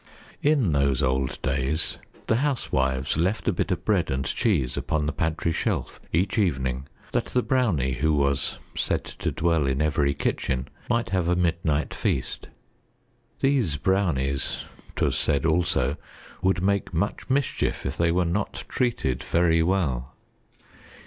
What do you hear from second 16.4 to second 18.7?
would make much mischief if they were not